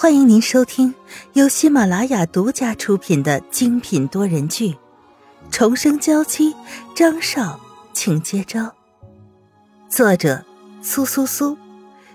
[0.00, 0.94] 欢迎您收听
[1.34, 4.70] 由喜马拉雅独家出品的精品多人剧
[5.50, 6.54] 《重生娇妻》，
[6.96, 7.60] 张少，
[7.92, 8.74] 请接招。
[9.90, 10.42] 作者：
[10.80, 11.58] 苏苏苏，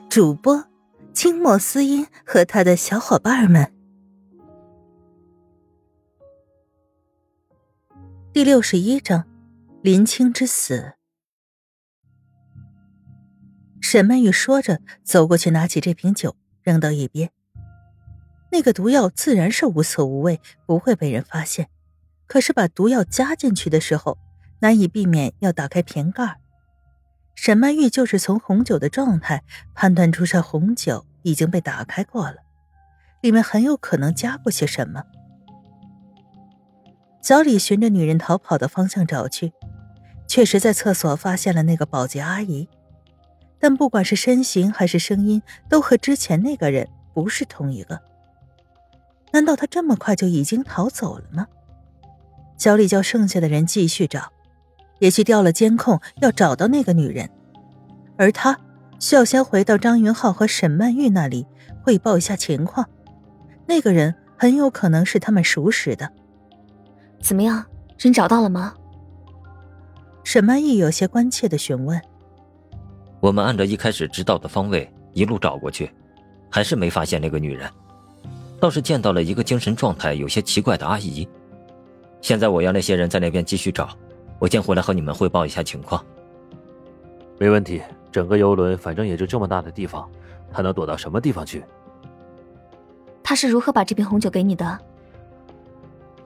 [0.09, 0.65] 主播：
[1.13, 3.71] 清墨思音和他的小伙伴们。
[8.33, 9.25] 第六十一章：
[9.83, 10.93] 林青之死。
[13.79, 17.29] 沈曼玉说着，走过去，拿起这瓶酒，扔到一边。
[18.55, 21.67] 那个毒药自然是无色无味，不会被人发现。
[22.25, 24.17] 可是把毒药加进去的时候，
[24.59, 26.37] 难以避免要打开瓶盖。
[27.35, 32.37] 沈曼玉就是从红酒的状态判断出这红酒已经被打开过了，
[33.19, 35.03] 里面很有可能加过些什么。
[37.21, 39.51] 小李循着女人逃跑的方向找去，
[40.29, 42.69] 确实在厕所发现了那个保洁阿姨，
[43.59, 48.01] 但不管是身形还是声音，都和之前那个人不是同一个。
[49.35, 51.45] 难道他这么快就已经逃走了吗？
[52.57, 54.31] 小李叫剩下的人继续找，
[54.99, 57.29] 也去调了监控，要找到那个女人。
[58.17, 58.57] 而他
[58.97, 61.45] 需要先回到张云浩和沈曼玉那里
[61.83, 62.87] 汇报一下情况。
[63.67, 66.09] 那个人很有可能是他们熟识的。
[67.19, 67.65] 怎么样，
[67.99, 68.73] 人找到了吗？
[70.23, 72.01] 沈曼玉有些关切的询问。
[73.19, 75.91] 我们按照一开始知道的方位一路找过去，
[76.49, 77.69] 还是没发现那个女人。
[78.59, 81.27] 倒是见到了一个精神状态有些奇怪的阿姨。
[82.21, 83.89] 现在我要那些人在那边继续找，
[84.39, 86.03] 我先回来和你们汇报一下情况。
[87.37, 87.81] 没问题，
[88.11, 90.09] 整个游轮反正也就这么大的地方，
[90.51, 91.63] 他能躲到什么地方去？
[93.21, 94.79] 他是如何把这瓶红酒给你的？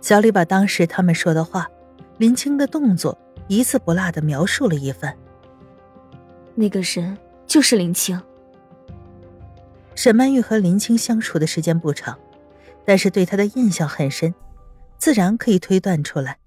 [0.01, 1.67] 小李把当时他们说的话、
[2.17, 5.13] 林青的动作一字不落的描述了一番。
[6.55, 8.21] 那个人就是林青。
[9.99, 12.17] 沈曼玉和林青相处的时间不长，
[12.85, 14.33] 但是对他的印象很深，
[14.97, 16.37] 自然可以推断出来。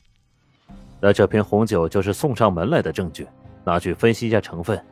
[1.03, 3.29] 那这瓶红酒就是送上门来的证据，
[3.63, 4.83] 拿去分析一下成分。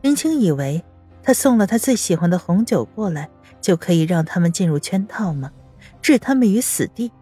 [0.00, 0.82] 林青以为
[1.22, 3.28] 他送了他最喜欢的红酒过来，
[3.60, 5.52] 就可以让他们进入圈套吗？
[6.00, 7.12] 置他们于死地？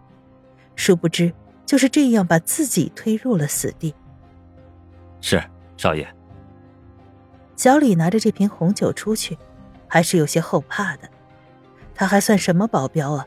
[0.77, 1.35] 殊不知
[1.67, 3.93] 就是这样把自己推入了死地。
[5.21, 5.43] 是
[5.77, 6.07] 少爷。
[7.57, 9.37] 小李拿着这瓶红酒出去。
[9.93, 11.11] 还是有些后怕的，
[11.95, 13.27] 他还算什么保镖啊？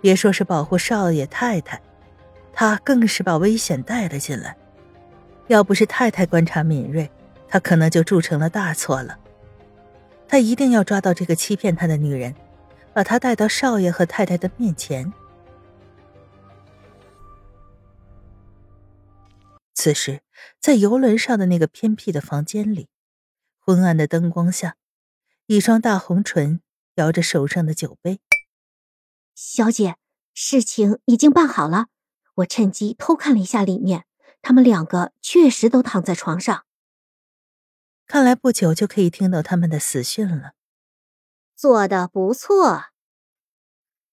[0.00, 1.82] 别说是保护少爷太太，
[2.52, 4.56] 他更是把危险带了进来。
[5.48, 7.10] 要不是太太观察敏锐，
[7.48, 9.18] 他可能就铸成了大错了。
[10.28, 12.32] 他一定要抓到这个欺骗他的女人，
[12.92, 15.12] 把她带到少爷和太太的面前。
[19.74, 20.20] 此时，
[20.60, 22.86] 在游轮上的那个偏僻的房间里，
[23.58, 24.76] 昏暗的灯光下。
[25.50, 26.60] 一双大红唇
[26.96, 28.20] 摇着手上的酒杯。
[29.34, 29.96] 小姐，
[30.34, 31.86] 事情已经办好了，
[32.34, 34.04] 我趁机偷看了一下里面，
[34.42, 36.66] 他们两个确实都躺在床上。
[38.06, 40.52] 看来不久就可以听到他们的死讯了。
[41.56, 42.88] 做的不错。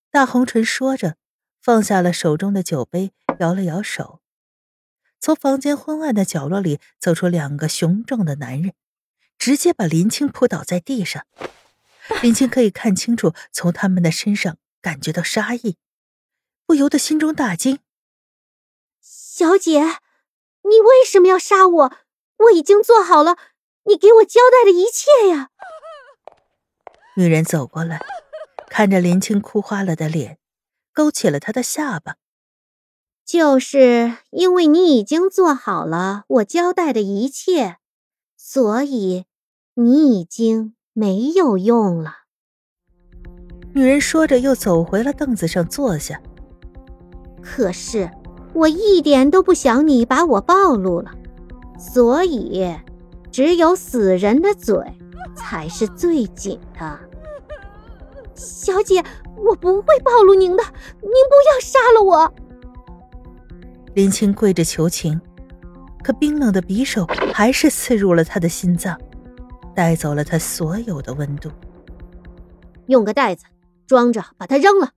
[0.10, 1.18] 大红唇说着，
[1.60, 4.22] 放下了手中的酒杯，摇了摇手。
[5.20, 8.74] 从房间昏暗的角落里走出两个雄壮的男人。
[9.38, 11.26] 直接把林青扑倒在地上，
[12.22, 15.78] 林青可以看清楚，从他们的身上感觉到杀意，
[16.66, 17.80] 不由得心中大惊。
[19.02, 19.82] 小姐，
[20.64, 21.98] 你为什么要杀我？
[22.38, 23.38] 我已经做好了
[23.84, 25.50] 你给我交代的一切呀！
[27.16, 28.04] 女人走过来，
[28.68, 30.38] 看着林青哭花了的脸，
[30.92, 32.16] 勾起了她的下巴。
[33.24, 37.78] 就是因为你已经做好了我交代的一切。
[38.48, 39.26] 所以，
[39.74, 42.14] 你已经没有用了。
[43.74, 46.22] 女人说着，又走回了凳子上坐下。
[47.42, 48.08] 可是，
[48.54, 51.12] 我一点都不想你把我暴露了，
[51.80, 52.72] 所以，
[53.32, 54.78] 只有死人的嘴
[55.36, 57.00] 才是最紧的。
[58.36, 59.04] 小姐，
[59.38, 60.62] 我不会暴露您的，
[61.02, 62.32] 您不要杀了我。
[63.96, 65.20] 林青跪着求情。
[66.06, 67.04] 可冰冷的匕首
[67.34, 68.96] 还是刺入了他的心脏，
[69.76, 71.52] 带走了他所有的温度。
[72.86, 73.48] 用个袋子
[73.88, 74.94] 装着，把它扔了。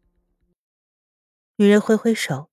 [1.57, 2.51] 女人挥挥手，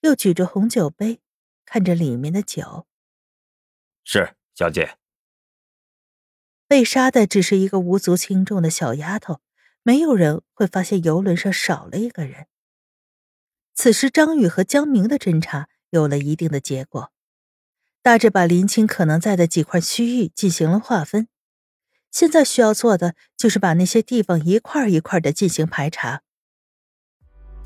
[0.00, 1.20] 又举着红酒杯，
[1.66, 2.86] 看着里面的酒。
[4.02, 4.96] 是小姐。
[6.66, 9.42] 被杀的只是一个无足轻重的小丫头，
[9.82, 12.46] 没有人会发现游轮上少了一个人。
[13.74, 17.12] 此时，张宇和江明的侦查有了一定的结果。
[18.04, 21.26] 大致把林青可能在的几块区域进行了划分，
[22.10, 26.20] 现在需要做的就是把那些地方一块一块的进行排查。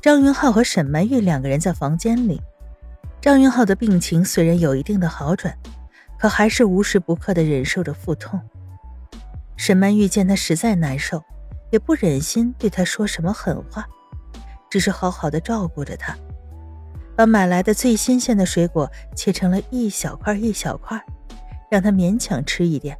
[0.01, 2.41] 张云浩和沈曼玉两个人在房间里，
[3.19, 5.53] 张云浩的病情虽然有一定的好转，
[6.17, 8.39] 可还是无时不刻的忍受着腹痛。
[9.57, 11.21] 沈曼玉见他实在难受，
[11.69, 13.85] 也不忍心对他说什么狠话，
[14.69, 16.17] 只是好好的照顾着他，
[17.19, 20.97] 把买来的最新鲜的水果切成了一小块一小块，
[21.69, 22.97] 让他勉强吃一点。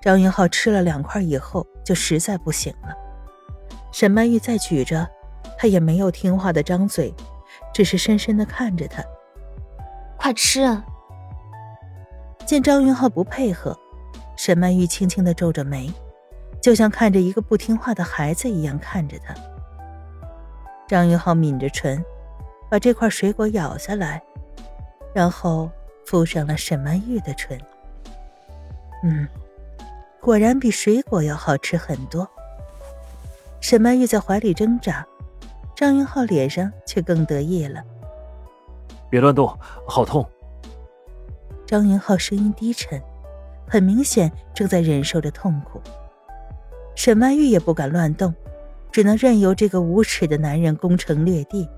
[0.00, 2.88] 张云浩吃了两块以后，就实在不行了。
[3.92, 5.06] 沈曼玉再举着，
[5.58, 7.12] 他也没有听话的张嘴，
[7.74, 9.04] 只是深深的看着他。
[10.16, 10.62] 快吃！
[10.62, 10.82] 啊！
[12.46, 13.78] 见张云浩不配合，
[14.38, 15.92] 沈曼玉轻轻的皱着眉，
[16.62, 19.34] 就像看着一个不听话的孩子一样看着他。
[20.88, 22.02] 张云浩抿着唇，
[22.70, 24.22] 把这块水果咬下来，
[25.14, 25.70] 然后
[26.06, 27.58] 敷上了沈曼玉的唇。
[29.02, 29.28] 嗯。
[30.20, 32.26] 果然比水果要好吃很多。
[33.60, 35.06] 沈曼玉在怀里挣扎，
[35.76, 37.82] 张云浩脸上却更得意了。
[39.10, 39.46] 别乱动，
[39.86, 40.26] 好痛！
[41.66, 42.98] 张云浩声音低沉，
[43.68, 45.78] 很明显正在忍受着痛苦。
[46.94, 48.34] 沈曼玉也不敢乱动，
[48.90, 51.68] 只能任由这个无耻的男人攻城略地。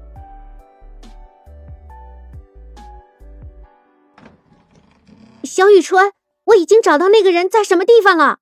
[5.46, 6.12] 小雨春。
[6.46, 8.38] 我已经找到那个人在什么地方了。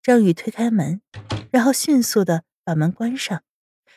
[0.00, 1.02] 张宇推开门，
[1.50, 3.42] 然后迅速的把门关上，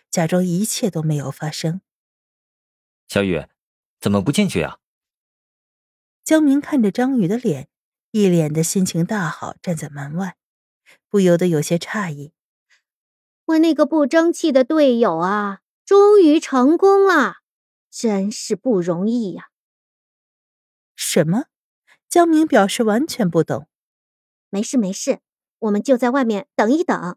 [0.10, 1.82] 假装一切都没有发生。
[3.08, 3.46] 小雨，
[4.00, 4.80] 怎么不进去呀？
[6.24, 7.70] 江明看着张宇的脸，
[8.10, 10.36] 一脸的心情大好，站在门外，
[11.08, 12.34] 不由得有些诧异。
[13.46, 17.42] 我那个不争气的队友啊，终于成功了，
[17.92, 19.50] 真是不容易呀。
[21.02, 21.46] 什么？
[22.10, 23.68] 江明表示完全不懂。
[24.50, 25.20] 没事没事，
[25.60, 27.16] 我们就在外面等一等，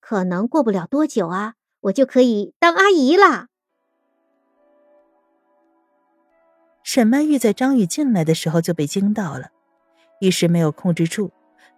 [0.00, 3.46] 可能过不了多久啊，我就可以当阿姨啦。
[6.82, 9.50] 沈曼玉在张宇进来的时候就被惊到了，
[10.18, 11.30] 一时没有控制住，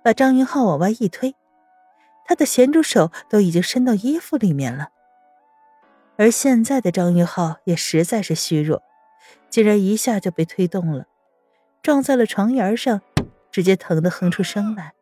[0.03, 1.35] 把张云浩往外一推，
[2.25, 4.89] 他的咸猪手都已经伸到衣服里面了。
[6.17, 8.83] 而现在的张云浩也实在是虚弱，
[9.51, 11.07] 竟然一下就被推动了。
[11.85, 13.03] 撞在了床沿上，
[13.53, 14.95] 直接疼得哼出声来。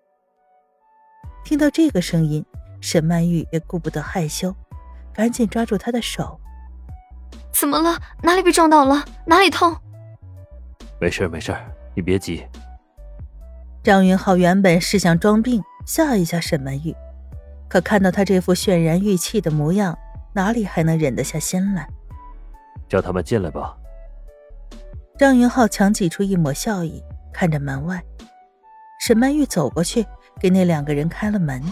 [1.44, 2.44] 听到这个声音，
[2.80, 4.52] 沈曼玉也顾不得害羞，
[5.14, 6.40] 赶紧抓住他的手。
[7.52, 7.96] 怎么了？
[8.24, 9.04] 哪里被撞到了？
[9.24, 9.76] 哪里痛？
[11.00, 11.56] 没事没事，
[11.94, 12.44] 你别急。
[13.84, 16.92] 张云浩原本是想装病吓一吓沈曼玉，
[17.68, 19.96] 可看到他这副渲然欲泣的模样，
[20.32, 21.88] 哪里还能忍得下心来？
[22.88, 23.76] 叫他们进来吧。
[25.22, 27.00] 张云浩强挤出一抹笑意，
[27.32, 28.02] 看着门外，
[28.98, 30.04] 沈曼玉走过去，
[30.40, 31.62] 给那两个人开了门。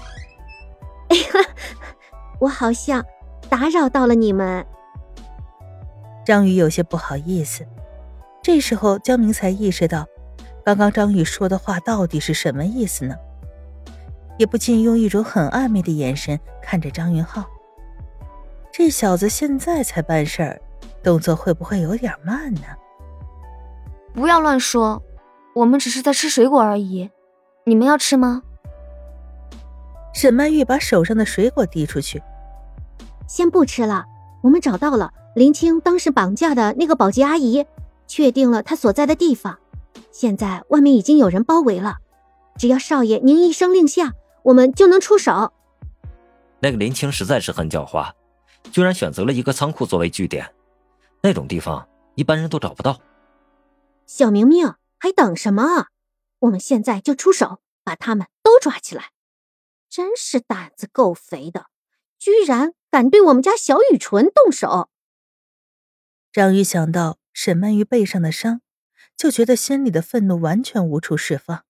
[1.09, 1.49] 哎呀，
[2.39, 3.05] 我好像
[3.49, 4.65] 打扰到了你们。
[6.25, 7.67] 张宇有些不好意思。
[8.41, 10.07] 这时候，江明才意识到，
[10.65, 13.17] 刚刚张宇说的话到底是什么意思呢？
[14.39, 17.45] 也不禁用一种很暧昧的眼神看着张云浩。
[18.71, 20.63] 这小子现在才办事儿，
[21.03, 22.61] 动作会不会有点慢呢？
[24.13, 25.03] 不要乱说，
[25.55, 27.11] 我们只是在吃水果而已。
[27.65, 28.43] 你们要吃吗？
[30.13, 32.23] 沈曼玉把手上的水果递出去。
[33.29, 34.05] 先不吃了，
[34.43, 37.65] 我们找到了林青当时绑架的那个保洁阿姨，
[38.09, 39.59] 确定了她所在的地方。
[40.11, 41.99] 现在外面已经有人包围了，
[42.59, 45.53] 只要少爷您一声令下，我们就能出手。
[46.59, 48.11] 那个林青实在是很狡猾，
[48.73, 50.51] 居然选择了一个仓库作为据点，
[51.23, 52.99] 那种地方一般人都找不到。
[54.13, 55.87] 小明明，还等什么？
[56.41, 59.13] 我们现在就出手，把他们都抓起来！
[59.89, 61.67] 真是胆子够肥的，
[62.19, 64.91] 居然敢对我们家小雨纯动手！
[66.33, 68.63] 张宇想到沈曼玉背上的伤，
[69.17, 71.65] 就觉得心里的愤怒完全无处释放。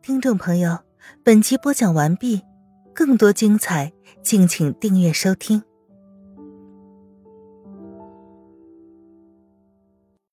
[0.00, 0.84] 听众朋友，
[1.24, 2.42] 本集播讲完毕，
[2.94, 5.64] 更多精彩，敬请订阅收听。